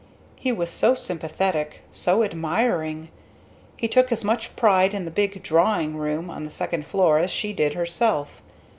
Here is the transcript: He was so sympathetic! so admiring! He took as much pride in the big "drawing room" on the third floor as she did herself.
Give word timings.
He 0.35 0.51
was 0.51 0.71
so 0.71 0.95
sympathetic! 0.95 1.81
so 1.91 2.23
admiring! 2.23 3.09
He 3.77 3.87
took 3.87 4.11
as 4.11 4.23
much 4.23 4.55
pride 4.55 4.95
in 4.95 5.05
the 5.05 5.11
big 5.11 5.43
"drawing 5.43 5.95
room" 5.95 6.27
on 6.27 6.43
the 6.43 6.49
third 6.49 6.83
floor 6.87 7.19
as 7.19 7.29
she 7.29 7.53
did 7.53 7.75
herself. 7.75 8.41